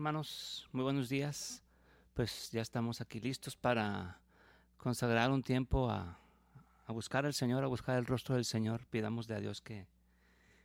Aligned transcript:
Hermanos, 0.00 0.66
muy 0.72 0.82
buenos 0.82 1.10
días. 1.10 1.62
Pues 2.14 2.50
ya 2.52 2.62
estamos 2.62 3.02
aquí 3.02 3.20
listos 3.20 3.54
para 3.54 4.18
consagrar 4.78 5.30
un 5.30 5.42
tiempo 5.42 5.90
a, 5.90 6.18
buscar 6.88 7.26
al 7.26 7.34
Señor, 7.34 7.64
a 7.64 7.66
buscar 7.66 7.98
el 7.98 8.06
rostro 8.06 8.34
del 8.34 8.46
Señor. 8.46 8.86
Pidámosle 8.86 9.34
a 9.34 9.40
Dios 9.40 9.60
que, 9.60 9.86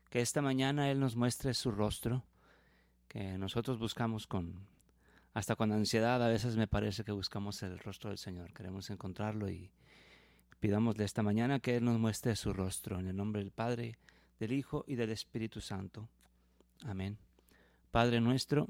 que 0.09 0.21
esta 0.21 0.41
mañana 0.41 0.89
Él 0.89 1.01
nos 1.01 1.17
muestre 1.17 1.53
su 1.53 1.71
rostro, 1.71 2.23
que 3.09 3.37
nosotros 3.37 3.77
buscamos 3.77 4.25
con, 4.25 4.65
hasta 5.33 5.57
con 5.57 5.73
ansiedad, 5.73 6.23
a 6.23 6.29
veces 6.29 6.55
me 6.55 6.67
parece 6.67 7.03
que 7.03 7.11
buscamos 7.11 7.61
el 7.61 7.77
rostro 7.79 8.11
del 8.11 8.19
Señor, 8.19 8.53
queremos 8.53 8.89
encontrarlo 8.89 9.49
y 9.49 9.69
pidámosle 10.61 11.03
esta 11.03 11.23
mañana 11.23 11.59
que 11.59 11.75
Él 11.75 11.83
nos 11.83 11.99
muestre 11.99 12.37
su 12.37 12.53
rostro 12.53 13.01
en 13.01 13.07
el 13.07 13.17
nombre 13.17 13.41
del 13.41 13.51
Padre, 13.51 13.97
del 14.39 14.53
Hijo 14.53 14.85
y 14.87 14.95
del 14.95 15.09
Espíritu 15.09 15.59
Santo. 15.59 16.07
Amén. 16.85 17.17
Padre 17.91 18.21
nuestro, 18.21 18.69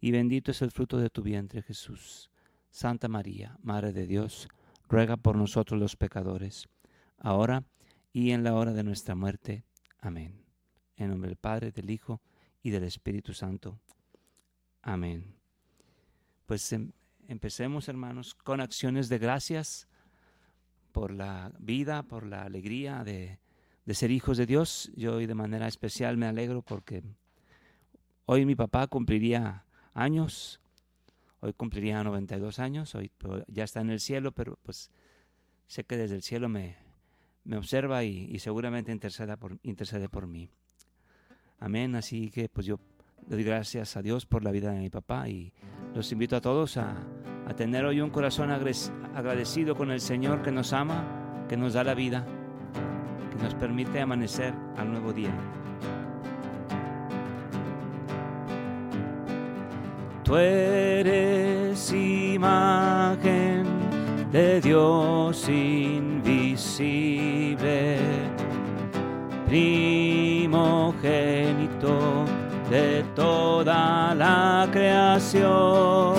y 0.00 0.10
bendito 0.10 0.50
es 0.50 0.62
el 0.62 0.70
fruto 0.70 0.98
de 0.98 1.10
tu 1.10 1.22
vientre 1.22 1.62
Jesús. 1.62 2.30
Santa 2.70 3.08
María, 3.08 3.58
Madre 3.62 3.92
de 3.92 4.06
Dios, 4.06 4.48
ruega 4.88 5.16
por 5.16 5.36
nosotros 5.36 5.80
los 5.80 5.96
pecadores, 5.96 6.68
ahora 7.18 7.64
y 8.12 8.30
en 8.30 8.44
la 8.44 8.54
hora 8.54 8.72
de 8.72 8.84
nuestra 8.84 9.14
muerte. 9.14 9.64
Amén. 9.98 10.44
En 10.96 11.10
nombre 11.10 11.28
del 11.28 11.36
Padre, 11.36 11.72
del 11.72 11.90
Hijo 11.90 12.20
y 12.62 12.70
del 12.70 12.84
Espíritu 12.84 13.34
Santo. 13.34 13.78
Amén. 14.82 15.34
Pues 16.46 16.72
em, 16.72 16.92
empecemos, 17.28 17.88
hermanos, 17.88 18.34
con 18.34 18.60
acciones 18.60 19.08
de 19.08 19.18
gracias 19.18 19.88
por 20.92 21.12
la 21.12 21.52
vida, 21.58 22.02
por 22.04 22.26
la 22.26 22.42
alegría 22.42 23.04
de, 23.04 23.38
de 23.84 23.94
ser 23.94 24.10
hijos 24.10 24.38
de 24.38 24.46
Dios. 24.46 24.90
Yo 24.96 25.16
hoy 25.16 25.26
de 25.26 25.34
manera 25.34 25.66
especial 25.68 26.16
me 26.16 26.26
alegro 26.26 26.62
porque 26.62 27.02
hoy 28.24 28.46
mi 28.46 28.54
papá 28.54 28.86
cumpliría 28.86 29.65
años. 29.96 30.60
Hoy 31.40 31.52
cumpliría 31.52 32.02
92 32.04 32.58
años, 32.58 32.94
hoy 32.94 33.10
ya 33.48 33.64
está 33.64 33.80
en 33.80 33.90
el 33.90 34.00
cielo, 34.00 34.32
pero 34.32 34.58
pues 34.62 34.90
sé 35.66 35.84
que 35.84 35.96
desde 35.96 36.16
el 36.16 36.22
cielo 36.22 36.48
me, 36.48 36.76
me 37.44 37.56
observa 37.56 38.04
y, 38.04 38.38
seguramente 38.38 38.92
intercede 38.92 39.36
por, 39.36 39.58
intercede 39.62 40.08
por 40.08 40.26
mí. 40.26 40.48
Amén, 41.58 41.94
así 41.94 42.30
que 42.30 42.48
pues 42.48 42.66
yo 42.66 42.78
doy 43.26 43.44
gracias 43.44 43.96
a 43.96 44.02
Dios 44.02 44.26
por 44.26 44.44
la 44.44 44.50
vida 44.50 44.70
de 44.72 44.78
mi 44.78 44.90
papá 44.90 45.28
y 45.28 45.52
los 45.94 46.10
invito 46.12 46.36
a 46.36 46.40
todos 46.40 46.76
a, 46.76 46.96
a 47.46 47.54
tener 47.54 47.84
hoy 47.84 48.00
un 48.00 48.10
corazón 48.10 48.50
agradecido 48.50 49.76
con 49.76 49.90
el 49.90 50.00
Señor 50.00 50.42
que 50.42 50.52
nos 50.52 50.72
ama, 50.72 51.46
que 51.48 51.56
nos 51.56 51.74
da 51.74 51.84
la 51.84 51.94
vida, 51.94 52.26
que 53.30 53.42
nos 53.42 53.54
permite 53.54 54.00
amanecer 54.00 54.54
al 54.76 54.90
nuevo 54.90 55.12
día. 55.12 55.34
Tú 60.26 60.36
eres 60.36 61.92
imagen 61.92 63.64
de 64.32 64.60
Dios 64.60 65.48
invisible, 65.48 66.80
primogénito 69.46 70.64
de 72.68 73.04
toda 73.14 74.16
la 74.16 74.68
creación. 74.72 76.16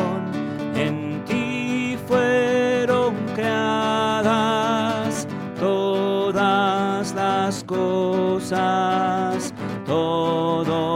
En 0.74 1.22
ti 1.26 1.98
fueron 2.08 3.14
creadas 3.36 5.28
todas 5.60 7.14
las 7.14 7.62
cosas, 7.66 9.54
todo 9.86 10.87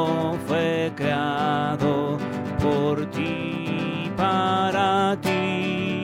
para 4.21 5.17
ti. 5.19 6.03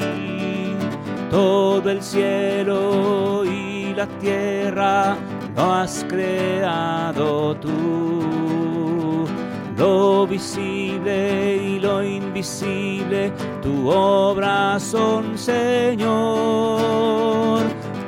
Todo 1.30 1.92
el 1.92 2.02
cielo 2.02 3.46
y 3.46 3.94
la 3.94 4.08
tierra 4.20 5.16
lo 5.56 5.72
has 5.72 6.04
creado 6.10 7.56
tú. 7.58 9.28
Lo 9.78 10.26
visible 10.26 11.58
y 11.58 11.80
lo 11.80 12.04
invisible, 12.04 13.32
tu 13.62 13.88
obra 13.88 14.80
son, 14.80 15.38
Señor. 15.38 16.08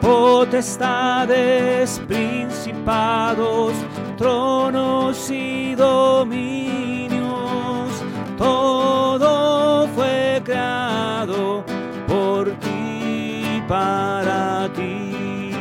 Potestades, 0.01 2.01
principados, 2.07 3.73
tronos 4.17 5.29
y 5.29 5.75
dominios 5.75 6.79
todo 8.39 8.78
para 13.69 14.67
ti. 14.75 15.53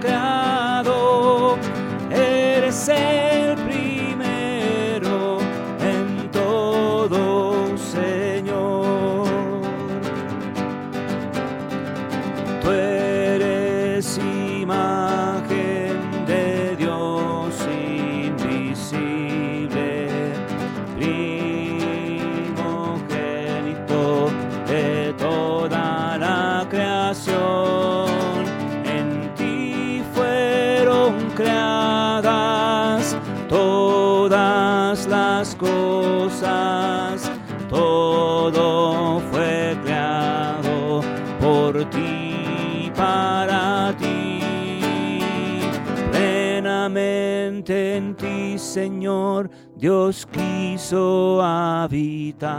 Dios 49.76 50.28
quiso 50.32 51.42
habitar 51.42 52.58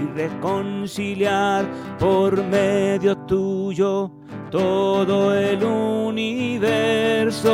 y 0.00 0.06
reconciliar 0.16 1.64
por 1.98 2.42
medio 2.42 3.16
tuyo 3.18 4.10
todo 4.50 5.32
el 5.32 5.62
universo. 5.62 7.44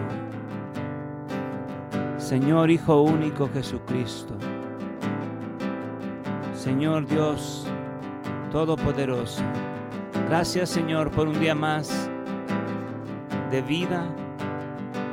Señor 2.17 2.71
Hijo 2.71 3.01
único 3.01 3.49
Jesucristo, 3.53 4.33
Señor 6.53 7.05
Dios 7.05 7.67
Todopoderoso. 8.49 9.43
Gracias, 10.29 10.69
Señor, 10.69 11.11
por 11.11 11.27
un 11.27 11.37
día 11.37 11.53
más 11.53 12.09
de 13.51 13.61
vida. 13.61 14.03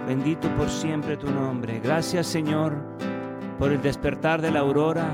Bendito 0.07 0.49
por 0.57 0.69
siempre 0.69 1.17
tu 1.17 1.31
nombre. 1.31 1.81
Gracias, 1.81 2.27
Señor, 2.27 2.77
por 3.59 3.73
el 3.73 3.81
despertar 3.81 4.41
de 4.41 4.51
la 4.51 4.61
aurora. 4.61 5.07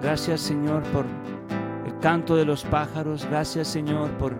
Gracias, 0.00 0.40
Señor, 0.40 0.82
por 0.84 1.04
el 1.86 1.98
canto 2.00 2.36
de 2.36 2.44
los 2.44 2.64
pájaros. 2.64 3.26
Gracias, 3.26 3.68
Señor, 3.68 4.10
por 4.12 4.34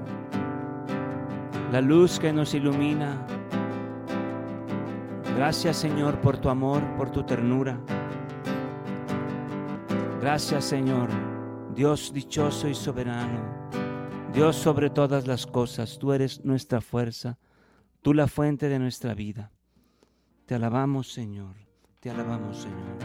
la 1.71 1.81
luz 1.81 2.19
que 2.19 2.33
nos 2.33 2.55
ilumina. 2.55 3.27
Gracias, 5.37 5.77
Señor, 5.77 6.21
por 6.21 6.39
tu 6.39 6.49
amor, 6.49 6.83
por 6.97 7.11
tu 7.11 7.23
ternura. 7.23 7.79
Gracias, 10.21 10.65
Señor, 10.65 11.09
Dios 11.75 12.13
dichoso 12.13 12.69
y 12.69 12.75
soberano. 12.75 13.41
Dios 14.33 14.57
sobre 14.57 14.89
todas 14.89 15.27
las 15.27 15.47
cosas, 15.47 15.99
tú 15.99 16.13
eres 16.13 16.45
nuestra 16.45 16.81
fuerza, 16.81 17.39
tú 18.03 18.13
la 18.13 18.27
fuente 18.27 18.69
de 18.69 18.79
nuestra 18.79 19.15
vida. 19.15 19.51
Te 20.47 20.57
alabamos, 20.57 21.11
Señor, 21.13 21.55
te 22.01 22.11
alabamos, 22.11 22.59
Señor. 22.59 22.99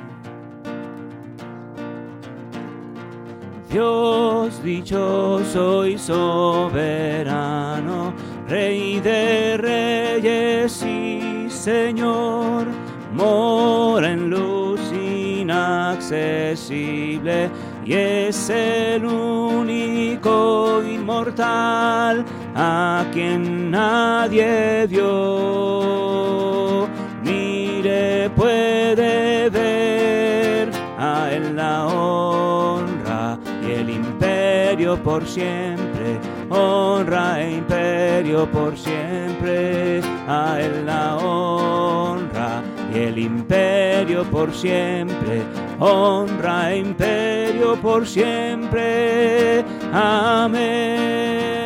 Dios 3.69 4.63
dichoso 4.63 5.85
y 5.85 5.97
soberano, 5.97 8.13
Rey 8.47 9.01
de 9.01 9.57
reyes 9.57 10.81
y 10.83 11.49
Señor, 11.49 12.65
mora 13.13 14.09
en 14.11 14.29
luz 14.29 14.79
inaccesible 14.93 17.49
y 17.85 17.93
es 17.93 18.49
el 18.49 19.05
único 19.05 20.81
inmortal 20.83 22.25
a 22.59 23.05
quien 23.13 23.69
nadie 23.69 24.87
vio 24.87 26.87
ni 27.23 27.83
le 27.83 28.31
puede 28.31 29.47
ver 29.51 30.71
a 30.97 31.29
él 31.31 31.55
la 31.55 31.85
honra 31.85 33.37
y 33.61 33.73
el 33.73 33.91
imperio 33.91 34.97
por 35.03 35.23
siempre. 35.27 36.19
Honra 36.49 37.41
e 37.41 37.57
imperio 37.57 38.49
por 38.49 38.75
siempre. 38.75 40.01
A 40.27 40.59
él 40.59 40.83
la 40.85 41.17
honra 41.17 42.63
y 42.91 42.97
el 42.97 43.19
imperio 43.19 44.23
por 44.23 44.51
siempre. 44.51 45.43
Honra 45.79 46.71
e 46.71 46.79
imperio 46.79 47.75
por 47.75 48.07
siempre. 48.07 49.63
Amén 49.93 51.56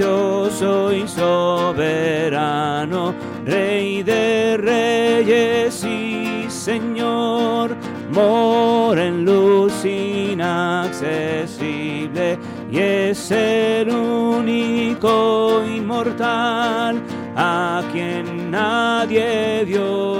dichoso 0.00 0.92
y 0.92 1.06
soberano 1.06 3.14
Rey 3.44 4.02
de 4.02 4.56
reyes 4.56 5.84
y 5.84 6.46
Señor 6.48 7.76
mora 8.10 9.04
en 9.04 9.26
luz 9.26 9.84
inaccesible 9.84 12.38
y 12.70 12.78
es 12.78 13.30
el 13.30 13.90
único 13.90 15.62
inmortal 15.66 17.02
a 17.36 17.82
quien 17.92 18.50
nadie 18.50 19.64
vio 19.66 20.19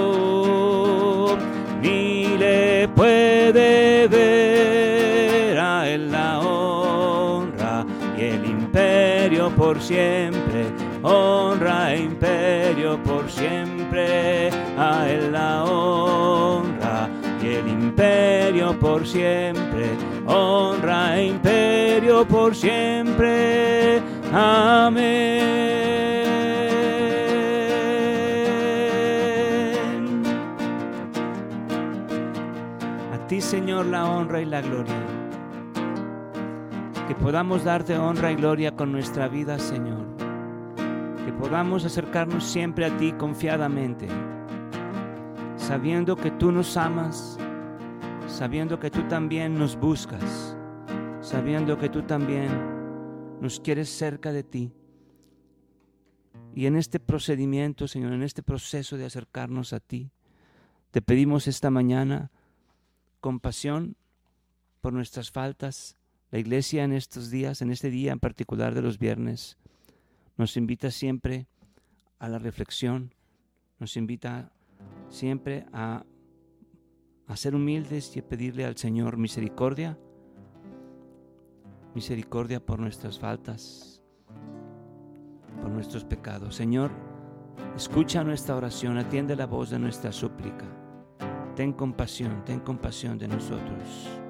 por 9.71 9.81
siempre 9.81 10.65
honra 11.01 11.93
e 11.93 12.01
imperio 12.01 13.01
por 13.03 13.31
siempre 13.31 14.49
a 14.77 15.07
él 15.09 15.31
la 15.31 15.63
honra 15.63 17.07
y 17.41 17.47
el 17.47 17.69
imperio 17.69 18.77
por 18.77 19.07
siempre, 19.07 19.91
honra 20.27 21.17
e 21.17 21.27
imperio 21.27 22.27
por 22.27 22.53
siempre. 22.53 24.01
Amén. 24.33 25.39
A 33.13 33.27
ti, 33.29 33.39
Señor, 33.39 33.85
la 33.85 34.03
honra 34.03 34.41
y 34.41 34.45
la 34.45 34.59
gloria. 34.59 35.10
Podamos 37.21 37.63
darte 37.63 37.97
honra 37.97 38.31
y 38.31 38.35
gloria 38.35 38.75
con 38.75 38.91
nuestra 38.91 39.27
vida, 39.27 39.59
Señor. 39.59 40.05
Que 41.25 41.33
podamos 41.33 41.85
acercarnos 41.85 42.43
siempre 42.43 42.85
a 42.85 42.97
ti 42.97 43.13
confiadamente 43.13 44.07
sabiendo 45.71 46.17
que 46.17 46.31
tú 46.31 46.51
nos 46.51 46.75
amas, 46.75 47.37
sabiendo 48.27 48.77
que 48.77 48.91
tú 48.91 49.07
también 49.07 49.57
nos 49.57 49.77
buscas, 49.77 50.57
sabiendo 51.21 51.77
que 51.77 51.87
tú 51.87 52.01
también 52.01 52.49
nos 53.39 53.61
quieres 53.61 53.87
cerca 53.89 54.33
de 54.33 54.43
ti. 54.43 54.73
Y 56.53 56.65
en 56.65 56.75
este 56.75 56.99
procedimiento, 56.99 57.87
Señor, 57.87 58.11
en 58.11 58.21
este 58.21 58.43
proceso 58.43 58.97
de 58.97 59.05
acercarnos 59.05 59.71
a 59.71 59.79
ti, 59.79 60.11
te 60.91 61.01
pedimos 61.01 61.47
esta 61.47 61.69
mañana 61.69 62.31
compasión 63.21 63.95
por 64.81 64.91
nuestras 64.91 65.31
faltas. 65.31 65.95
La 66.31 66.39
iglesia 66.39 66.85
en 66.85 66.93
estos 66.93 67.29
días, 67.29 67.61
en 67.61 67.71
este 67.71 67.89
día 67.89 68.13
en 68.13 68.19
particular 68.19 68.73
de 68.73 68.81
los 68.81 68.97
viernes, 68.97 69.57
nos 70.37 70.55
invita 70.55 70.89
siempre 70.89 71.47
a 72.19 72.29
la 72.29 72.39
reflexión, 72.39 73.13
nos 73.79 73.97
invita 73.97 74.53
siempre 75.09 75.65
a, 75.73 76.05
a 77.27 77.35
ser 77.35 77.53
humildes 77.53 78.15
y 78.15 78.19
a 78.19 78.27
pedirle 78.27 78.63
al 78.63 78.77
Señor 78.77 79.17
misericordia, 79.17 79.99
misericordia 81.93 82.65
por 82.65 82.79
nuestras 82.79 83.19
faltas, 83.19 84.01
por 85.61 85.69
nuestros 85.69 86.05
pecados. 86.05 86.55
Señor, 86.55 86.91
escucha 87.75 88.23
nuestra 88.23 88.55
oración, 88.55 88.97
atiende 88.97 89.35
la 89.35 89.47
voz 89.47 89.69
de 89.69 89.79
nuestra 89.79 90.13
súplica. 90.13 90.65
Ten 91.57 91.73
compasión, 91.73 92.45
ten 92.45 92.61
compasión 92.61 93.17
de 93.17 93.27
nosotros. 93.27 94.20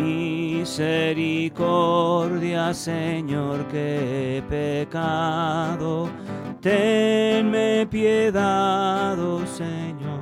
Misericordia, 0.00 2.74
Señor, 2.74 3.66
que 3.68 4.38
he 4.38 4.42
pecado 4.42 6.10
tenme 6.60 7.86
piedad, 7.86 9.18
oh 9.18 9.44
Señor. 9.46 10.20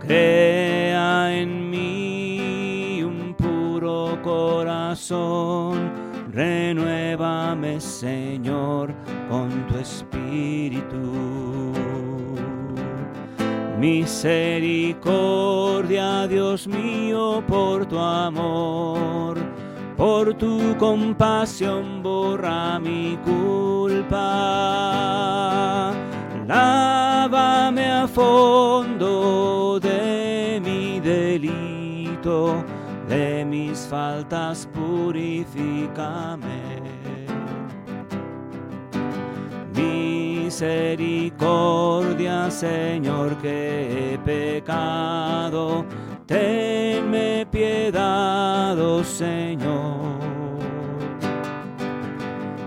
Crea 0.00 1.34
en 1.34 1.70
mí 1.70 3.02
un 3.02 3.34
puro 3.34 4.18
corazón, 4.22 5.90
renuévame, 6.30 7.80
Señor, 7.80 8.94
con 9.28 9.66
tu 9.68 9.78
espíritu. 9.78 11.72
Misericordia, 13.82 16.28
Dios 16.28 16.68
mío, 16.68 17.42
por 17.48 17.84
tu 17.84 17.98
amor 17.98 19.52
por 20.02 20.34
tu 20.34 20.76
compasión 20.78 22.02
borra 22.02 22.80
mi 22.80 23.16
culpa. 23.24 24.18
Lávame 26.44 27.90
a 27.90 28.08
fondo 28.08 29.78
de 29.80 30.60
mi 30.64 30.98
delito, 30.98 32.64
de 33.08 33.44
mis 33.44 33.86
faltas 33.86 34.68
purifícame. 34.74 36.81
Misericordia, 40.62 42.48
Señor, 42.48 43.36
que 43.38 44.14
he 44.14 44.18
pecado 44.18 45.84
tenme 46.24 47.44
piedad, 47.50 48.78
oh 48.78 49.02
Señor. 49.02 50.20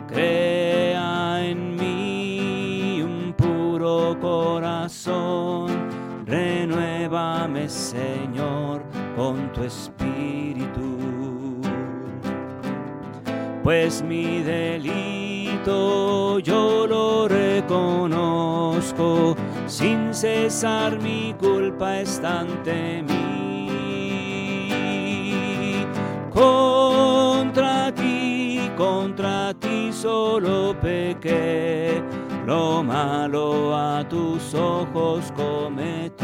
Crea 0.09 1.41
en 1.41 1.77
mí 1.77 3.01
un 3.01 3.33
puro 3.33 4.17
corazón, 4.19 5.67
renuévame, 6.25 7.69
Señor, 7.69 8.83
con 9.15 9.53
tu 9.53 9.63
espíritu. 9.63 10.97
Pues 13.63 14.03
mi 14.03 14.43
delito 14.43 16.39
yo 16.39 16.85
lo 16.85 17.04
reconozco, 17.75 19.35
sin 19.67 20.13
cesar 20.13 20.99
mi 21.01 21.33
culpa 21.39 21.99
está 21.99 22.41
ante 22.41 23.03
mí. 23.03 23.69
Contra 26.31 27.91
ti, 27.93 28.71
contra 28.77 29.53
ti 29.53 29.91
solo 29.91 30.75
pequé, 30.79 32.01
lo 32.45 32.83
malo 32.83 33.75
a 33.75 34.07
tus 34.07 34.53
ojos 34.53 35.31
cometí. 35.35 36.14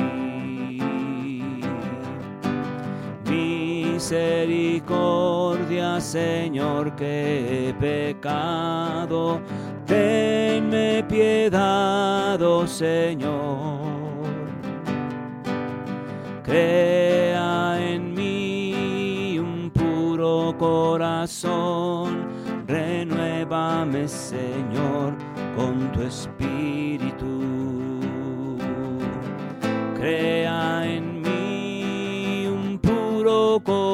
Misericordia, 4.12 6.02
Señor, 6.02 6.94
que 6.98 7.70
he 7.70 7.74
pecado, 7.74 9.40
tenme 9.86 11.02
piedad, 11.08 12.42
oh 12.42 12.68
Señor. 12.68 13.80
Crea 16.44 17.78
en 17.80 18.14
corazón, 20.58 22.28
renuévame 22.68 24.10
Señor 24.10 25.16
con 25.56 25.90
tu 25.94 26.02
espíritu. 26.02 27.40
Crea 29.98 30.86
en 30.86 31.01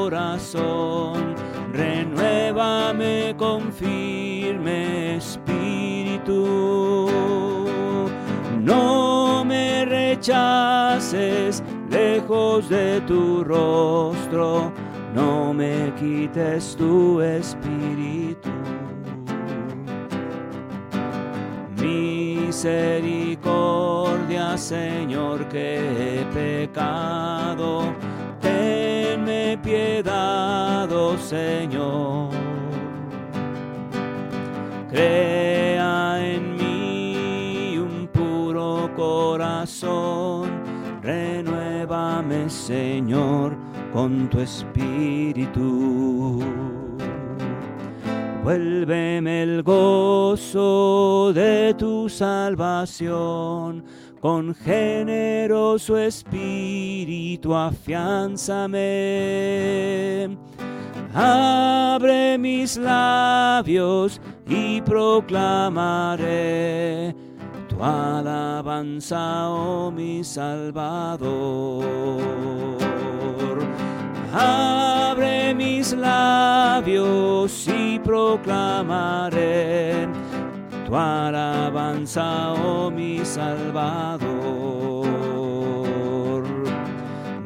corazón, 0.09 1.35
renuévame 1.73 3.35
con 3.37 3.73
firme 3.73 5.17
espíritu. 5.17 7.09
No 8.61 9.43
me 9.43 9.83
rechaces 9.83 11.61
lejos 11.89 12.69
de 12.69 13.01
tu 13.01 13.43
rostro 13.43 14.71
no 15.13 15.53
me 15.53 15.91
quites 15.99 16.77
tu 16.77 17.19
espíritu. 17.21 18.49
Misericordia, 21.81 24.57
Señor, 24.57 25.45
que 25.49 25.79
he 25.99 26.23
pecado, 26.33 27.93
piedad, 29.67 30.89
oh 30.91 31.17
Señor. 31.17 32.29
Crea 34.89 36.25
en 36.25 36.55
mí 36.55 37.77
un 37.77 38.07
puro 38.07 38.89
corazón, 38.95 40.49
renuévame, 41.01 42.49
Señor 42.49 43.57
con 43.91 44.29
tu 44.29 44.39
espíritu. 44.39 46.39
Vuélveme 48.43 49.43
el 49.43 49.63
gozo 49.63 51.33
de 51.33 51.75
tu 51.77 52.07
salvación, 52.07 53.83
con 54.21 54.55
generoso 54.55 55.97
espíritu 55.97 57.53
afianzame. 57.53 58.77
Abre 61.13 62.37
mis 62.37 62.77
labios 62.77 64.21
y 64.47 64.79
proclamaré 64.81 66.23
tu 67.67 67.83
alabanza, 67.83 69.49
oh 69.49 69.91
mi 69.91 70.23
Salvador. 70.23 71.27
Abre 74.33 75.53
mis 75.55 75.93
labios 75.93 77.67
y 77.67 77.99
proclamaré 77.99 80.06
tu 80.87 80.95
alabanza, 80.95 82.53
oh 82.53 82.89
mi 82.89 83.25
Salvador. 83.25 84.23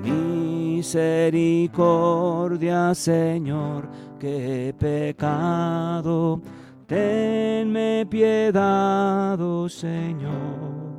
Misericordia, 0.03 2.93
Señor, 2.93 3.89
que 4.19 4.75
pecado, 4.77 6.39
tenme 6.85 8.05
piedad, 8.07 9.41
oh 9.41 9.67
Señor. 9.67 10.91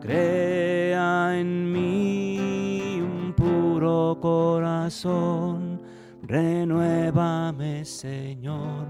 Crea 0.00 1.36
en 1.36 1.72
mí 1.72 2.20
corazón, 4.20 5.80
renuévame 6.22 7.84
Señor 7.84 8.86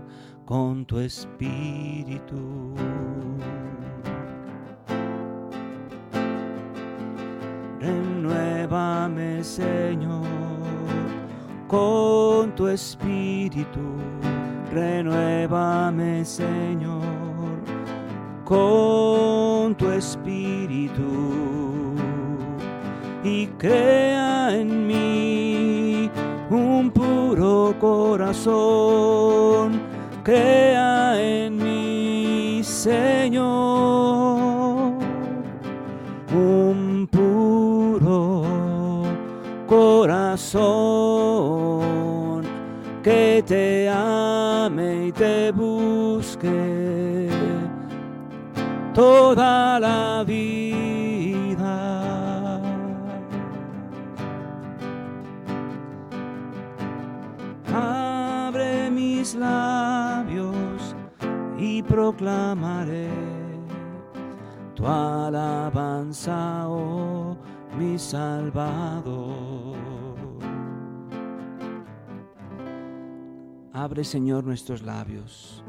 con 0.50 0.84
tu 0.84 0.98
espíritu. 0.98 2.74
Renuévame 7.78 9.44
Señor 9.44 10.26
con 11.68 12.52
tu 12.56 12.66
espíritu. 12.66 13.78
Renuévame 14.72 16.24
Señor 16.24 17.04
con 18.44 19.76
tu 19.76 19.88
espíritu 19.92 21.94
y 23.22 23.46
crea 23.56 24.56
en 24.56 24.88
mí 24.88 26.10
un 26.50 26.90
puro 26.90 27.72
corazón. 27.78 29.79
Crea 30.30 31.20
en 31.20 31.56
mí, 31.56 32.62
Señor, 32.62 33.42
un 36.32 37.08
puro 37.10 38.44
corazón 39.66 40.60
que 43.02 43.42
te 43.44 43.88
ame 43.88 45.08
y 45.08 45.12
te 45.12 45.50
busque 45.50 47.28
toda 48.94 49.80
la 49.80 50.22
vida. 50.24 50.59
Proclamaré 61.90 63.10
tu 64.76 64.86
alabanza, 64.86 66.68
oh 66.68 67.36
mi 67.76 67.98
Salvador. 67.98 69.76
Abre, 73.72 74.04
Señor, 74.04 74.44
nuestros 74.44 74.82
labios, 74.82 75.64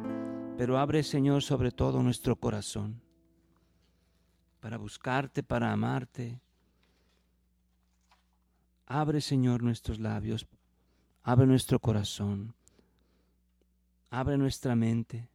pero 0.58 0.78
abre, 0.78 1.02
Señor, 1.02 1.42
sobre 1.42 1.72
todo 1.72 2.04
nuestro 2.04 2.36
corazón 2.36 3.02
para 4.60 4.78
buscarte, 4.78 5.42
para 5.42 5.72
amarte. 5.72 6.40
Abre, 8.86 9.22
Señor, 9.22 9.64
nuestros 9.64 10.00
labios, 10.00 10.46
abre 11.24 11.48
nuestro 11.48 11.80
corazón, 11.80 12.54
abre 14.12 14.38
nuestra 14.38 14.76
mente. 14.76 15.28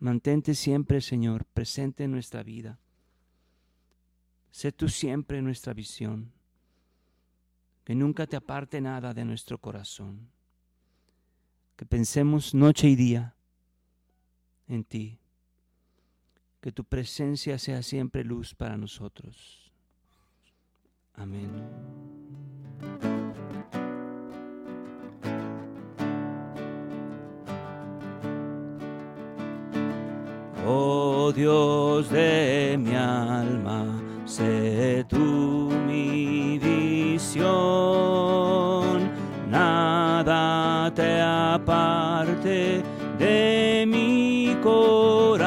Mantente 0.00 0.54
siempre, 0.54 1.00
Señor, 1.00 1.44
presente 1.44 2.04
en 2.04 2.12
nuestra 2.12 2.42
vida. 2.42 2.78
Sé 4.50 4.72
tú 4.72 4.88
siempre 4.88 5.42
nuestra 5.42 5.74
visión. 5.74 6.32
Que 7.84 7.94
nunca 7.94 8.26
te 8.26 8.36
aparte 8.36 8.80
nada 8.80 9.14
de 9.14 9.24
nuestro 9.24 9.58
corazón. 9.58 10.28
Que 11.76 11.86
pensemos 11.86 12.54
noche 12.54 12.88
y 12.88 12.96
día 12.96 13.34
en 14.68 14.84
ti 14.84 15.18
que 16.60 16.72
tu 16.72 16.84
presencia 16.84 17.58
sea 17.58 17.82
siempre 17.82 18.24
luz 18.24 18.54
para 18.54 18.76
nosotros. 18.76 19.72
Amén. 21.14 21.48
Oh 30.70 31.32
Dios 31.32 32.10
de 32.10 32.76
mi 32.78 32.94
alma, 32.94 33.86
sé 34.26 35.02
tú 35.08 35.70
mi 35.86 36.58
visión, 36.58 37.48
nada 39.50 40.92
te 40.94 41.22
aparte 41.22 42.82
de 43.18 43.86
mi 43.88 44.54
corazón. 44.62 45.38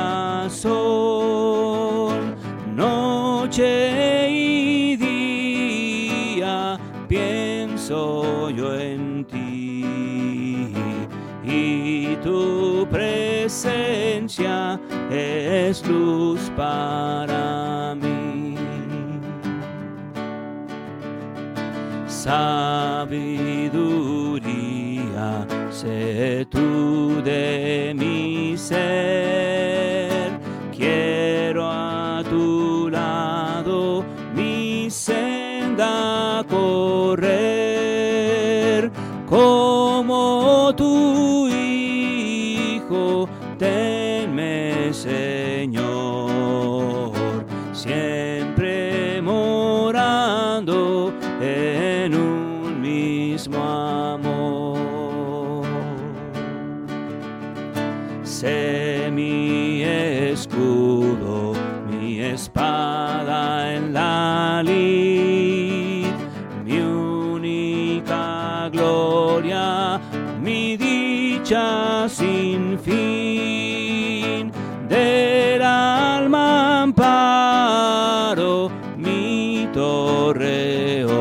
y 4.30 4.96
día 4.96 6.80
pienso 7.08 8.50
yo 8.50 8.74
en 8.76 9.26
ti 9.26 10.74
y 11.44 12.16
tu 12.24 12.88
presencia 12.90 14.80
es 15.12 15.86
luz 15.86 16.50
para 16.56 17.94
mí. 17.96 18.56
Sabiduría, 22.08 23.18
sé 25.70 26.48
tú 26.50 27.22
de 27.24 27.94
mi 27.96 28.56
ser, 28.58 29.31
gloria, 68.82 70.02
mi 70.42 70.76
dicha 70.76 72.10
sin 72.10 72.80
fin, 72.80 74.52
del 74.90 75.62
alma 75.62 76.82
amparo, 76.84 78.72
mi 78.98 79.70
torreón, 79.72 81.12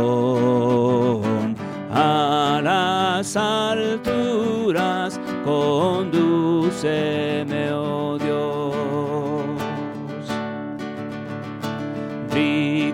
a 1.92 2.60
las 2.62 3.36
alturas 3.36 5.20
conduceme, 5.44 6.12
oh 7.72 8.00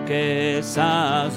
riquezas 0.07 1.36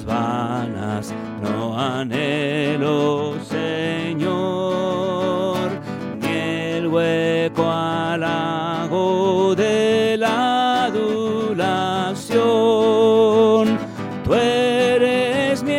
anhelo, 1.81 3.35
Señor, 3.43 5.69
ni 6.21 6.27
el 6.27 6.87
hueco 6.87 7.69
halago 7.69 9.53
de 9.55 10.15
la 10.17 10.85
adulación. 10.85 12.39
Tú 14.23 14.33
eres 14.33 15.61
mi 15.63 15.73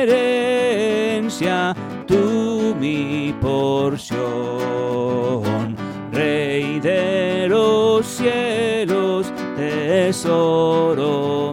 herencia, 0.00 1.74
tú 2.06 2.74
mi 2.78 3.34
porción, 3.40 4.16
Rey 6.12 6.78
de 6.80 7.48
los 7.48 8.06
cielos, 8.06 9.32
tesoro 9.56 11.52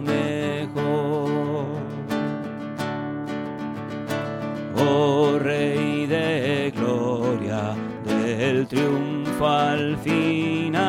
triunfo 8.68 9.46
al 9.46 9.96
final. 9.98 10.80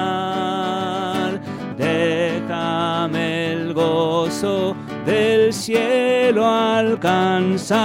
Déjame 1.78 3.54
el 3.54 3.74
gozo 3.74 4.76
del 5.06 5.54
cielo 5.54 6.46
alcanzar. 6.46 7.78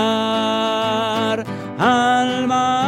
Alma 1.79 2.82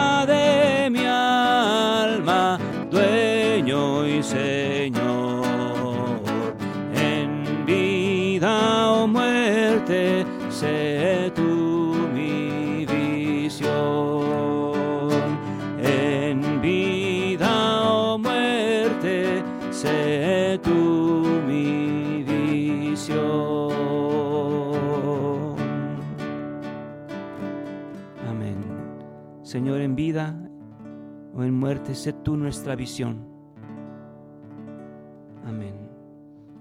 en 31.45 31.55
muerte, 31.55 31.95
sé 31.95 32.13
tú 32.13 32.37
nuestra 32.37 32.77
visión. 32.77 33.27
Amén. 35.45 35.75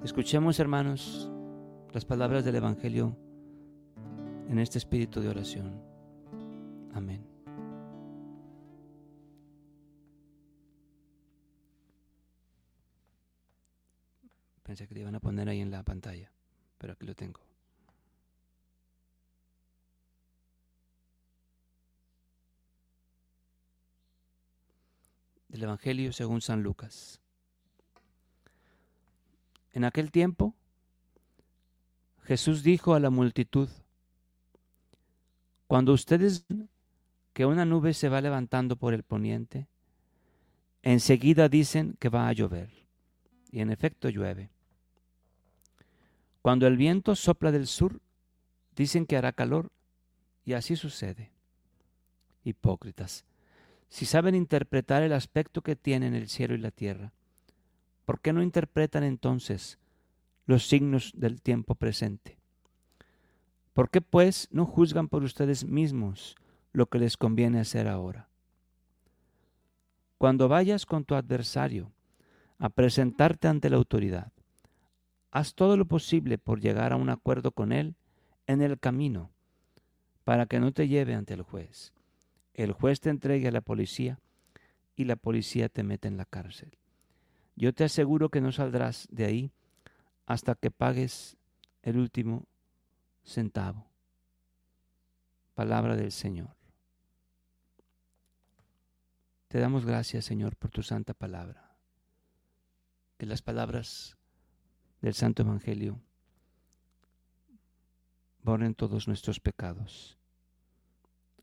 Escuchemos, 0.03 0.59
hermanos, 0.59 1.31
las 1.91 2.05
palabras 2.05 2.43
del 2.43 2.55
Evangelio 2.55 3.15
en 4.49 4.59
este 4.59 4.77
espíritu 4.77 5.21
de 5.21 5.29
oración. 5.29 5.81
Amén. 6.93 7.25
Pensé 14.63 14.87
que 14.87 14.93
le 14.95 15.01
iban 15.01 15.15
a 15.15 15.19
poner 15.19 15.49
ahí 15.49 15.61
en 15.61 15.71
la 15.71 15.83
pantalla, 15.83 16.31
pero 16.77 16.93
aquí 16.93 17.05
lo 17.05 17.15
tengo. 17.15 17.52
Del 25.53 25.61
Evangelio 25.65 26.11
según 26.11 26.41
San 26.41 26.63
Lucas. 26.63 27.21
En 29.71 29.83
aquel 29.83 30.11
tiempo, 30.11 30.55
Jesús 32.23 32.63
dijo 32.63 32.95
a 32.95 32.99
la 32.99 33.11
multitud, 33.11 33.69
cuando 35.67 35.93
ustedes 35.93 36.47
ven 36.47 36.69
que 37.33 37.45
una 37.45 37.65
nube 37.65 37.93
se 37.93 38.09
va 38.09 38.19
levantando 38.19 38.77
por 38.77 38.95
el 38.95 39.03
poniente, 39.03 39.67
enseguida 40.81 41.49
dicen 41.49 41.97
que 41.99 42.09
va 42.09 42.27
a 42.27 42.33
llover. 42.33 42.71
Y 43.51 43.59
en 43.59 43.69
efecto 43.69 44.09
llueve. 44.09 44.49
Cuando 46.41 46.65
el 46.65 46.77
viento 46.77 47.15
sopla 47.15 47.51
del 47.51 47.67
sur, 47.67 48.01
dicen 48.75 49.05
que 49.05 49.17
hará 49.17 49.33
calor, 49.33 49.71
y 50.45 50.53
así 50.53 50.75
sucede. 50.75 51.31
Hipócritas, 52.43 53.23
si 53.93 54.07
saben 54.07 54.33
interpretar 54.33 55.03
el 55.03 55.13
aspecto 55.13 55.61
que 55.61 55.75
tienen 55.75 56.15
el 56.15 56.27
cielo 56.27 56.55
y 56.55 56.57
la 56.57 56.71
tierra, 56.71 57.13
¿por 58.05 58.21
qué 58.21 58.33
no 58.33 58.41
interpretan 58.41 59.03
entonces 59.03 59.77
los 60.47 60.67
signos 60.67 61.11
del 61.15 61.43
tiempo 61.43 61.75
presente? 61.75 62.39
¿Por 63.71 63.91
qué 63.91 64.01
pues 64.01 64.47
no 64.49 64.65
juzgan 64.65 65.09
por 65.09 65.21
ustedes 65.21 65.63
mismos 65.63 66.35
lo 66.71 66.87
que 66.87 66.97
les 66.97 67.17
conviene 67.17 67.59
hacer 67.59 67.87
ahora? 67.87 68.29
Cuando 70.17 70.47
vayas 70.47 70.87
con 70.87 71.05
tu 71.05 71.13
adversario 71.13 71.91
a 72.57 72.69
presentarte 72.69 73.47
ante 73.47 73.69
la 73.69 73.77
autoridad, 73.77 74.33
haz 75.29 75.53
todo 75.53 75.77
lo 75.77 75.85
posible 75.85 76.39
por 76.39 76.59
llegar 76.59 76.93
a 76.93 76.95
un 76.95 77.09
acuerdo 77.09 77.51
con 77.51 77.71
él 77.71 77.93
en 78.47 78.63
el 78.63 78.79
camino, 78.79 79.29
para 80.23 80.47
que 80.47 80.59
no 80.59 80.71
te 80.71 80.87
lleve 80.87 81.13
ante 81.13 81.35
el 81.35 81.43
juez. 81.43 81.93
El 82.53 82.71
juez 82.71 82.99
te 82.99 83.09
entregue 83.09 83.47
a 83.47 83.51
la 83.51 83.61
policía 83.61 84.19
y 84.95 85.05
la 85.05 85.15
policía 85.15 85.69
te 85.69 85.83
mete 85.83 86.07
en 86.07 86.17
la 86.17 86.25
cárcel. 86.25 86.77
Yo 87.55 87.73
te 87.73 87.83
aseguro 87.83 88.29
que 88.29 88.41
no 88.41 88.51
saldrás 88.51 89.07
de 89.11 89.25
ahí 89.25 89.51
hasta 90.25 90.55
que 90.55 90.71
pagues 90.71 91.37
el 91.81 91.97
último 91.97 92.45
centavo. 93.23 93.87
Palabra 95.55 95.95
del 95.95 96.11
Señor. 96.11 96.55
Te 99.47 99.59
damos 99.59 99.85
gracias, 99.85 100.25
Señor, 100.25 100.55
por 100.55 100.71
tu 100.71 100.81
santa 100.81 101.13
palabra. 101.13 101.75
Que 103.17 103.27
las 103.27 103.43
palabras 103.43 104.17
del 105.01 105.13
Santo 105.13 105.43
Evangelio 105.43 106.01
borren 108.41 108.73
todos 108.73 109.07
nuestros 109.07 109.39
pecados. 109.39 110.17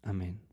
Amén. 0.02 0.49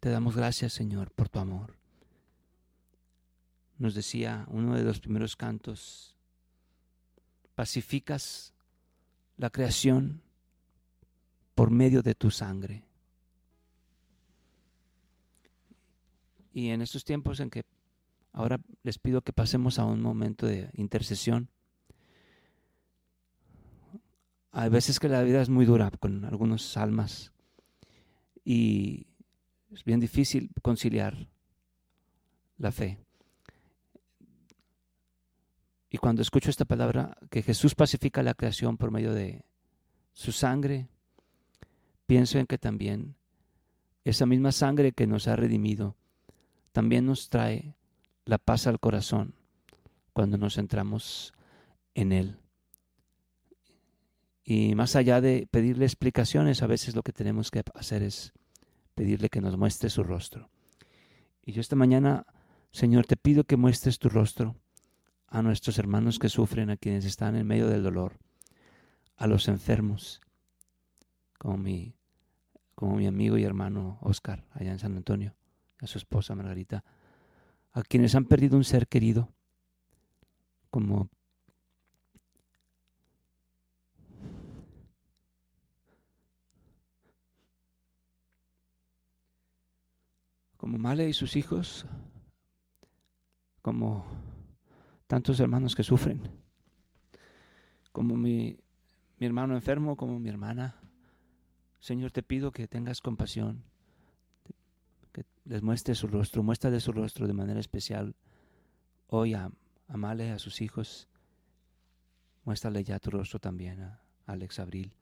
Te 0.00 0.10
damos 0.10 0.36
gracias, 0.36 0.72
Señor, 0.72 1.10
por 1.10 1.28
tu 1.28 1.40
amor. 1.40 1.74
Nos 3.78 3.94
decía 3.94 4.46
uno 4.48 4.76
de 4.76 4.84
los 4.84 5.00
primeros 5.00 5.36
cantos, 5.36 6.16
pacificas 7.54 8.54
la 9.36 9.50
creación 9.50 10.20
por 11.54 11.70
medio 11.70 12.02
de 12.02 12.14
tu 12.14 12.30
sangre. 12.30 12.84
Y 16.52 16.68
en 16.68 16.82
estos 16.82 17.04
tiempos 17.04 17.40
en 17.40 17.50
que 17.50 17.64
ahora 18.32 18.60
les 18.82 18.98
pido 18.98 19.22
que 19.22 19.32
pasemos 19.32 19.78
a 19.78 19.84
un 19.84 20.00
momento 20.00 20.46
de 20.46 20.70
intercesión, 20.74 21.48
hay 24.50 24.68
veces 24.70 24.98
que 24.98 25.08
la 25.08 25.22
vida 25.22 25.40
es 25.40 25.48
muy 25.48 25.66
dura 25.66 25.90
con 25.90 26.24
algunas 26.24 26.76
almas 26.76 27.32
y 28.44 29.06
es 29.72 29.84
bien 29.84 30.00
difícil 30.00 30.50
conciliar 30.62 31.28
la 32.56 32.72
fe. 32.72 32.98
Y 35.90 35.98
cuando 35.98 36.22
escucho 36.22 36.50
esta 36.50 36.64
palabra, 36.64 37.16
que 37.30 37.42
Jesús 37.42 37.74
pacifica 37.74 38.22
la 38.22 38.34
creación 38.34 38.76
por 38.76 38.90
medio 38.90 39.14
de 39.14 39.44
su 40.12 40.32
sangre, 40.32 40.88
pienso 42.06 42.38
en 42.38 42.46
que 42.46 42.58
también 42.58 43.16
esa 44.04 44.26
misma 44.26 44.52
sangre 44.52 44.92
que 44.92 45.06
nos 45.06 45.28
ha 45.28 45.36
redimido, 45.36 45.96
también 46.72 47.06
nos 47.06 47.28
trae 47.28 47.74
la 48.24 48.38
paz 48.38 48.66
al 48.66 48.80
corazón 48.80 49.34
cuando 50.12 50.36
nos 50.36 50.54
centramos 50.54 51.32
en 51.94 52.12
Él. 52.12 52.36
Y 54.44 54.74
más 54.74 54.96
allá 54.96 55.20
de 55.20 55.46
pedirle 55.50 55.84
explicaciones, 55.84 56.62
a 56.62 56.66
veces 56.66 56.94
lo 56.94 57.02
que 57.02 57.12
tenemos 57.12 57.50
que 57.50 57.62
hacer 57.74 58.02
es 58.02 58.32
pedirle 58.98 59.28
que 59.28 59.40
nos 59.40 59.56
muestre 59.56 59.90
su 59.90 60.02
rostro. 60.02 60.50
Y 61.46 61.52
yo 61.52 61.60
esta 61.60 61.76
mañana, 61.76 62.26
Señor, 62.72 63.06
te 63.06 63.16
pido 63.16 63.44
que 63.44 63.56
muestres 63.56 64.00
tu 64.00 64.08
rostro 64.08 64.56
a 65.28 65.40
nuestros 65.40 65.78
hermanos 65.78 66.18
que 66.18 66.28
sufren, 66.28 66.68
a 66.68 66.76
quienes 66.76 67.04
están 67.04 67.36
en 67.36 67.46
medio 67.46 67.68
del 67.68 67.84
dolor, 67.84 68.18
a 69.16 69.28
los 69.28 69.46
enfermos, 69.46 70.20
como 71.38 71.58
mi, 71.58 71.94
como 72.74 72.96
mi 72.96 73.06
amigo 73.06 73.38
y 73.38 73.44
hermano 73.44 73.98
Oscar 74.00 74.44
allá 74.50 74.72
en 74.72 74.80
San 74.80 74.96
Antonio, 74.96 75.36
a 75.80 75.86
su 75.86 75.98
esposa 75.98 76.34
Margarita, 76.34 76.84
a 77.70 77.82
quienes 77.82 78.16
han 78.16 78.24
perdido 78.24 78.56
un 78.56 78.64
ser 78.64 78.88
querido, 78.88 79.32
como 80.70 81.08
como 90.68 90.76
Male 90.76 91.08
y 91.08 91.14
sus 91.14 91.34
hijos, 91.34 91.86
como 93.62 94.04
tantos 95.06 95.40
hermanos 95.40 95.74
que 95.74 95.82
sufren, 95.82 96.20
como 97.90 98.18
mi, 98.18 98.58
mi 99.18 99.26
hermano 99.26 99.54
enfermo, 99.54 99.96
como 99.96 100.18
mi 100.18 100.28
hermana. 100.28 100.78
Señor, 101.80 102.12
te 102.12 102.22
pido 102.22 102.52
que 102.52 102.68
tengas 102.68 103.00
compasión, 103.00 103.64
que 105.12 105.24
les 105.46 105.62
muestre 105.62 105.94
su 105.94 106.06
rostro, 106.06 106.42
muestra 106.42 106.70
de 106.70 106.80
su 106.80 106.92
rostro 106.92 107.26
de 107.26 107.32
manera 107.32 107.60
especial 107.60 108.14
hoy 109.06 109.32
a, 109.32 109.50
a 109.86 109.96
Male, 109.96 110.32
a 110.32 110.38
sus 110.38 110.60
hijos. 110.60 111.08
Muéstrale 112.44 112.84
ya 112.84 112.98
tu 112.98 113.08
rostro 113.08 113.38
también 113.38 113.80
a 113.80 114.02
Alex 114.26 114.58
Abril. 114.58 114.92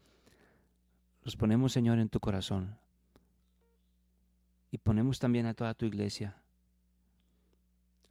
Los 1.25 1.35
ponemos, 1.35 1.73
Señor, 1.73 1.99
en 1.99 2.09
tu 2.09 2.21
corazón 2.21 2.79
y 4.77 4.79
ponemos 4.79 5.19
también 5.19 5.47
a 5.47 5.55
toda 5.55 5.73
tu 5.73 5.87
iglesia, 5.87 6.37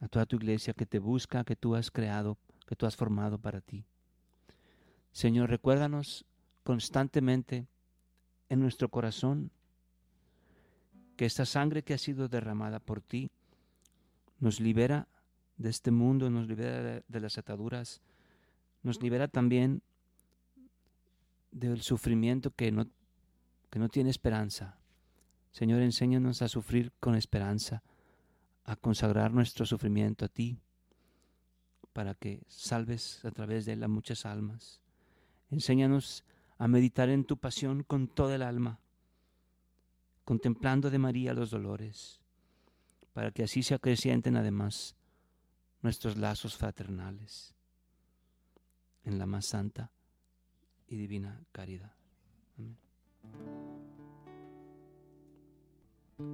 a 0.00 0.08
toda 0.08 0.26
tu 0.26 0.34
iglesia 0.34 0.74
que 0.74 0.84
te 0.84 0.98
busca, 0.98 1.44
que 1.44 1.54
tú 1.54 1.76
has 1.76 1.92
creado, 1.92 2.38
que 2.66 2.74
tú 2.74 2.86
has 2.86 2.96
formado 2.96 3.38
para 3.38 3.60
ti. 3.60 3.84
Señor, 5.12 5.48
recuérdanos 5.48 6.24
constantemente 6.64 7.68
en 8.48 8.58
nuestro 8.58 8.88
corazón 8.88 9.52
que 11.16 11.26
esta 11.26 11.46
sangre 11.46 11.84
que 11.84 11.94
ha 11.94 11.98
sido 11.98 12.26
derramada 12.26 12.80
por 12.80 13.00
ti 13.00 13.30
nos 14.40 14.58
libera 14.58 15.06
de 15.58 15.70
este 15.70 15.92
mundo, 15.92 16.30
nos 16.30 16.48
libera 16.48 17.04
de, 17.06 17.20
las 17.20 17.38
ataduras, 17.38 18.00
nos 18.82 19.00
libera 19.00 19.28
también 19.28 19.82
del 21.52 21.80
sufrimiento 21.82 22.50
que 22.50 22.72
no, 22.72 22.88
que 23.70 23.78
no 23.78 23.88
tiene 23.88 24.10
esperanza. 24.10 24.76
Señor, 25.56 25.80
enséñanos 25.80 26.42
a 26.42 26.48
sufrir 26.48 26.92
con 27.00 27.14
esperanza, 27.14 27.82
a 28.64 28.76
consagrar 28.76 29.32
nuestro 29.32 29.64
sufrimiento 29.64 30.26
a 30.26 30.28
ti, 30.28 30.60
para 31.94 32.14
que 32.14 32.42
salves 32.46 33.24
a 33.24 33.30
través 33.30 33.64
de 33.64 33.72
él 33.72 33.82
a 33.82 33.88
muchas 33.88 34.26
almas. 34.26 34.82
Enséñanos 35.50 36.24
a 36.58 36.68
meditar 36.68 37.08
en 37.08 37.24
tu 37.24 37.38
pasión 37.38 37.84
con 37.84 38.06
toda 38.06 38.34
el 38.34 38.42
alma, 38.42 38.80
contemplando 40.26 40.90
de 40.90 40.98
María 40.98 41.32
los 41.32 41.48
dolores, 41.48 42.20
para 43.14 43.30
que 43.30 43.44
así 43.44 43.62
se 43.62 43.72
acrecienten 43.72 44.36
además 44.36 44.94
nuestros 45.80 46.18
lazos 46.18 46.54
fraternales 46.54 47.54
en 49.04 49.18
la 49.18 49.24
más 49.24 49.46
santa 49.46 49.90
y 50.86 50.96
divina 50.96 51.40
caridad. 51.50 51.94
Amén. 52.58 53.75
Al 56.18 56.24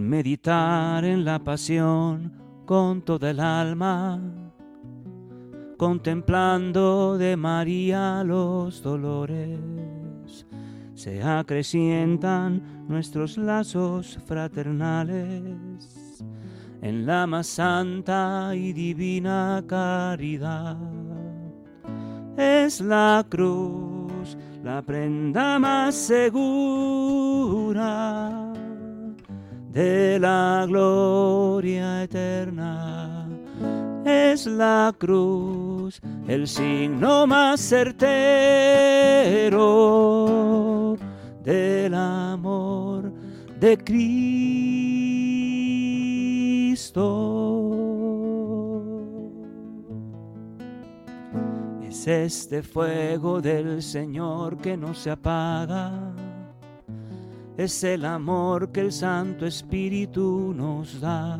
meditar 0.00 1.04
en 1.04 1.24
la 1.24 1.38
pasión 1.38 2.32
con 2.66 3.02
toda 3.02 3.30
el 3.30 3.38
alma, 3.40 4.20
contemplando 5.78 7.16
de 7.16 7.34
María 7.36 8.22
los 8.24 8.82
dolores, 8.82 9.58
se 10.94 11.22
acrecientan 11.22 12.84
nuestros 12.88 13.38
lazos 13.38 14.18
fraternales 14.26 15.56
en 16.82 17.06
la 17.06 17.26
más 17.26 17.46
santa 17.46 18.54
y 18.54 18.74
divina 18.74 19.64
caridad. 19.66 20.76
Es 22.36 22.82
la 22.82 23.24
cruz 23.28 23.91
la 24.62 24.80
prenda 24.80 25.58
más 25.58 25.94
segura 25.94 27.32
de 29.72 30.18
la 30.20 30.64
gloria 30.68 32.04
eterna. 32.04 33.28
Es 34.04 34.46
la 34.46 34.94
cruz 34.96 36.00
el 36.28 36.46
signo 36.46 37.26
más 37.26 37.60
certero 37.60 38.06
del 41.42 41.94
amor 41.94 43.12
de 43.58 43.76
Cristo. 43.78 44.22
Es 52.02 52.08
este 52.08 52.64
fuego 52.64 53.40
del 53.40 53.80
Señor 53.80 54.58
que 54.58 54.76
no 54.76 54.92
se 54.92 55.08
apaga. 55.08 55.92
Es 57.56 57.84
el 57.84 58.04
amor 58.04 58.72
que 58.72 58.80
el 58.80 58.90
Santo 58.90 59.46
Espíritu 59.46 60.52
nos 60.52 61.00
da 61.00 61.38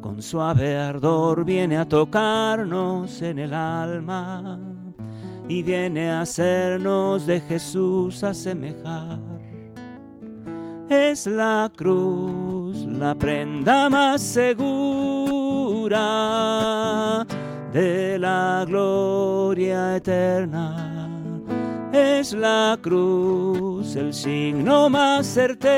con 0.00 0.22
suave 0.22 0.76
ardor 0.76 1.44
viene 1.44 1.78
a 1.78 1.84
tocarnos 1.84 3.20
en 3.20 3.40
el 3.40 3.54
alma 3.54 4.56
y 5.48 5.64
viene 5.64 6.10
a 6.10 6.20
hacernos 6.20 7.26
de 7.26 7.40
Jesús 7.40 8.22
a 8.22 8.32
semejar. 8.32 9.18
Es 10.88 11.26
la 11.26 11.72
cruz 11.74 12.86
la 12.86 13.16
prenda 13.16 13.90
más 13.90 14.22
segura 14.22 15.88
de 17.72 18.18
la 18.18 18.64
gloria 18.66 19.96
eterna. 19.96 21.08
Es 21.92 22.32
la 22.32 22.78
cruz 22.80 23.96
el 23.96 24.12
signo 24.14 24.88
más 24.90 25.26
certero 25.26 25.76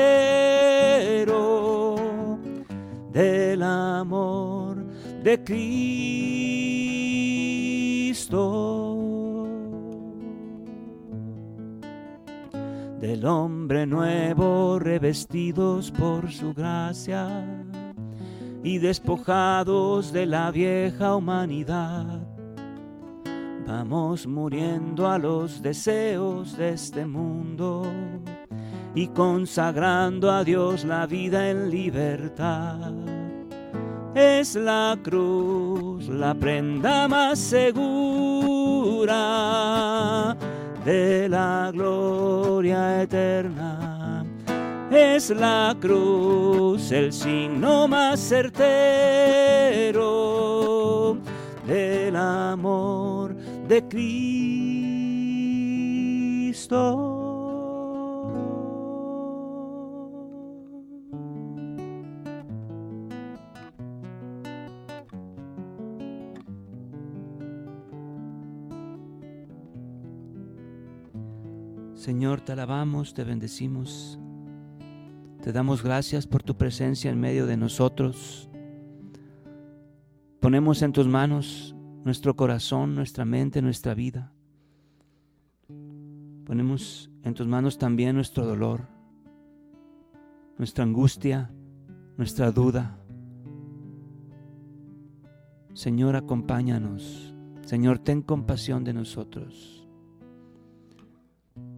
del 3.11 3.63
amor 3.63 4.83
de 5.23 5.43
Cristo. 5.43 5.87
Del 12.99 13.25
hombre 13.25 13.87
nuevo 13.87 14.77
revestidos 14.79 15.91
por 15.91 16.31
su 16.31 16.53
gracia 16.53 17.43
y 18.63 18.77
despojados 18.77 20.11
de 20.11 20.25
la 20.25 20.51
vieja 20.51 21.15
humanidad. 21.15 22.21
Vamos 23.67 24.27
muriendo 24.27 25.07
a 25.09 25.17
los 25.17 25.61
deseos 25.61 26.57
de 26.57 26.69
este 26.69 27.05
mundo 27.05 27.83
y 28.93 29.07
consagrando 29.07 30.29
a 30.31 30.43
Dios 30.43 30.83
la 30.83 31.05
vida 31.05 31.49
en 31.49 31.69
libertad. 31.69 32.91
Es 34.13 34.55
la 34.55 34.99
cruz 35.01 36.09
la 36.09 36.33
prenda 36.33 37.07
más 37.07 37.39
segura 37.39 39.15
de 40.83 41.29
la 41.29 41.71
gloria 41.73 43.01
eterna. 43.03 43.90
Es 44.91 45.29
la 45.29 45.75
cruz 45.79 46.91
el 46.91 47.13
signo 47.13 47.87
más 47.87 48.19
certero 48.19 48.67
del 51.65 52.13
amor 52.17 53.33
de 53.69 53.87
Cristo. 53.87 54.17
Señor, 71.95 72.41
te 72.41 72.51
alabamos, 72.51 73.13
te 73.13 73.23
bendecimos. 73.23 74.20
Te 75.41 75.51
damos 75.51 75.81
gracias 75.81 76.27
por 76.27 76.43
tu 76.43 76.55
presencia 76.55 77.09
en 77.09 77.19
medio 77.19 77.47
de 77.47 77.57
nosotros. 77.57 78.47
Ponemos 80.39 80.83
en 80.83 80.93
tus 80.93 81.07
manos 81.07 81.75
nuestro 82.03 82.35
corazón, 82.35 82.93
nuestra 82.93 83.25
mente, 83.25 83.59
nuestra 83.63 83.95
vida. 83.95 84.31
Ponemos 86.45 87.09
en 87.23 87.33
tus 87.33 87.47
manos 87.47 87.79
también 87.79 88.15
nuestro 88.15 88.45
dolor, 88.45 88.87
nuestra 90.59 90.83
angustia, 90.83 91.51
nuestra 92.17 92.51
duda. 92.51 92.99
Señor, 95.73 96.15
acompáñanos. 96.15 97.33
Señor, 97.61 97.97
ten 97.97 98.21
compasión 98.21 98.83
de 98.83 98.93
nosotros. 98.93 99.87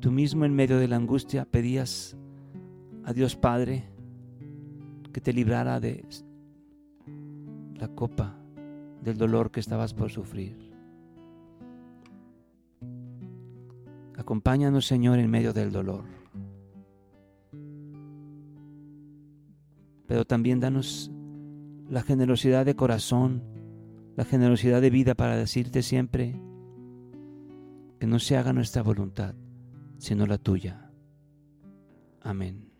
Tú 0.02 0.12
mismo 0.12 0.43
en 0.43 0.54
medio 0.54 0.80
de 0.80 0.89
la 0.89 0.97
angustia 0.97 1.45
pedías 1.45 2.17
a 3.06 3.13
Dios 3.13 3.36
Padre 3.36 3.84
que 5.12 5.22
te 5.22 5.34
librara 5.34 5.80
de 5.80 6.06
la 7.76 7.88
copa 7.89 8.36
del 9.02 9.18
dolor 9.18 9.52
que 9.52 9.60
estabas 9.60 9.94
por 9.94 10.10
sufrir. 10.10 10.58
Acompáñanos, 14.18 14.88
Señor, 14.88 15.20
en 15.20 15.30
medio 15.30 15.54
del 15.54 15.72
dolor. 15.72 16.06
Pero 20.08 20.26
también 20.26 20.60
danos 20.60 21.12
la 21.89 22.04
generosidad 22.04 22.66
de 22.66 22.76
corazón, 22.76 23.44
la 24.16 24.26
generosidad 24.26 24.82
de 24.82 24.89
vida 24.89 25.16
para 25.16 25.36
decirte 25.36 25.82
siempre 25.82 26.39
que 28.00 28.08
no 28.08 28.20
se 28.20 28.38
haga 28.38 28.54
nuestra 28.54 28.82
voluntad, 28.82 29.36
sino 29.98 30.26
la 30.26 30.38
tuya. 30.38 30.92
Amén. 32.22 32.72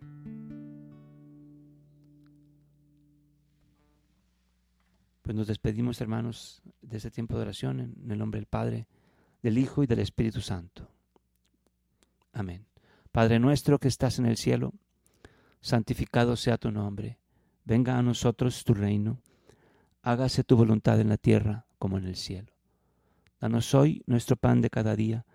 Pues 5.24 5.36
nos 5.36 5.48
despedimos, 5.48 6.00
hermanos, 6.00 6.62
de 6.84 6.98
este 6.98 7.10
tiempo 7.10 7.36
de 7.36 7.42
oración 7.42 7.80
en 7.80 8.12
el 8.12 8.20
nombre 8.20 8.40
del 8.40 8.46
Padre, 8.46 8.88
del 9.42 9.58
Hijo 9.58 9.82
y 9.82 9.88
del 9.88 10.00
Espíritu 10.00 10.42
Santo. 10.42 10.88
Amén. 12.32 12.68
Padre 13.12 13.40
nuestro 13.40 13.80
que 13.80 13.88
estás 13.88 14.20
en 14.20 14.28
el 14.28 14.38
cielo, 14.38 14.74
santificado 15.62 16.36
sea 16.36 16.60
tu 16.60 16.70
nombre. 16.72 17.18
Venga 17.66 17.98
a 17.98 18.04
nosotros 18.04 18.64
tu 18.64 18.76
reino. 18.76 19.20
Hágase 20.04 20.44
tu 20.44 20.56
voluntad 20.56 21.00
en 21.00 21.10
la 21.10 21.18
tierra 21.18 21.66
como 21.80 21.98
en 21.98 22.06
el 22.06 22.16
cielo. 22.16 22.54
Danos 23.40 23.74
hoy 23.74 24.04
nuestro 24.06 24.36
pan 24.36 24.62
de 24.62 24.70
cada 24.70 24.96
día 24.96 25.26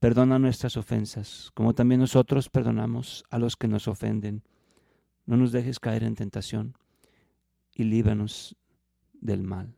Perdona 0.00 0.38
nuestras 0.38 0.76
ofensas, 0.76 1.50
como 1.54 1.74
también 1.74 2.00
nosotros 2.00 2.48
perdonamos 2.48 3.24
a 3.30 3.38
los 3.38 3.56
que 3.56 3.66
nos 3.66 3.88
ofenden. 3.88 4.44
No 5.26 5.36
nos 5.36 5.50
dejes 5.50 5.80
caer 5.80 6.04
en 6.04 6.14
tentación 6.14 6.76
y 7.74 7.82
líbranos 7.82 8.56
del 9.20 9.42
mal. 9.42 9.76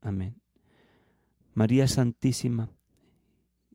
Amén. 0.00 0.40
María 1.54 1.88
Santísima, 1.88 2.70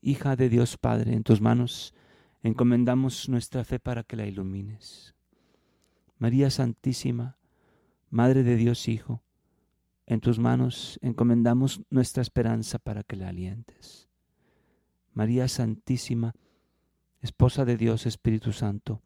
hija 0.01 0.35
de 0.35 0.49
Dios 0.49 0.77
Padre, 0.77 1.13
en 1.13 1.23
tus 1.23 1.41
manos 1.41 1.93
encomendamos 2.43 3.27
nuestra 3.29 3.63
fe 3.63 3.79
para 3.79 4.03
que 4.03 4.15
la 4.15 4.25
ilumines. 4.25 5.15
María 6.17 6.49
Santísima, 6.49 7.37
Madre 8.09 8.43
de 8.43 8.55
Dios 8.55 8.87
Hijo, 8.87 9.23
en 10.05 10.21
tus 10.21 10.39
manos 10.39 10.99
encomendamos 11.01 11.81
nuestra 11.89 12.21
esperanza 12.21 12.79
para 12.79 13.03
que 13.03 13.15
la 13.15 13.29
alientes. 13.29 14.07
María 15.13 15.47
Santísima, 15.47 16.33
Esposa 17.21 17.65
de 17.65 17.75
Dios 17.75 18.05
Espíritu 18.05 18.53
Santo, 18.53 19.01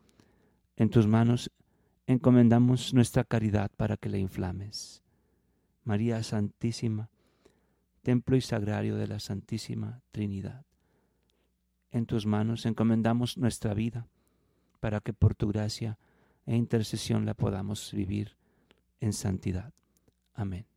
en 0.75 0.89
tus 0.89 1.07
manos 1.07 1.51
encomendamos 2.05 2.93
nuestra 2.93 3.23
caridad 3.23 3.71
para 3.77 3.95
que 3.95 4.09
la 4.09 4.17
inflames. 4.17 5.03
María 5.89 6.21
Santísima, 6.21 7.09
Templo 8.03 8.35
y 8.35 8.41
Sagrario 8.41 8.95
de 8.95 9.07
la 9.07 9.17
Santísima 9.17 10.03
Trinidad, 10.11 10.63
en 11.89 12.05
tus 12.05 12.27
manos 12.27 12.67
encomendamos 12.67 13.39
nuestra 13.39 13.73
vida 13.73 14.07
para 14.79 14.99
que 14.99 15.13
por 15.13 15.33
tu 15.33 15.47
gracia 15.47 15.97
e 16.45 16.55
intercesión 16.55 17.25
la 17.25 17.33
podamos 17.33 17.91
vivir 17.91 18.37
en 18.99 19.13
santidad. 19.13 19.73
Amén. 20.35 20.67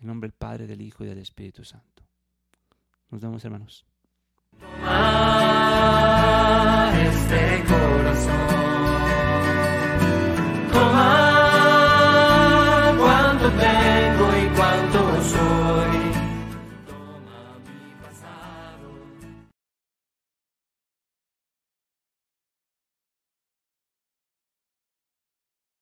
En 0.00 0.06
nombre 0.06 0.28
del 0.28 0.38
Padre, 0.38 0.66
del 0.66 0.80
Hijo 0.80 1.04
y 1.04 1.08
del 1.08 1.18
Espíritu 1.18 1.62
Santo. 1.62 2.04
Nos 3.10 3.20
vemos, 3.20 3.44
hermanos. 3.44 3.84
este 7.04 7.64